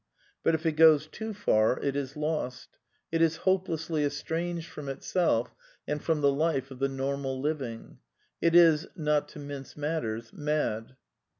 [0.41, 2.79] But if it goes too far it is lost;
[3.11, 5.47] it is hopelessly estranged from itseU
[5.87, 7.99] and from the life of the normal liv ing;
[8.41, 10.95] it is (not to mince matters) mad.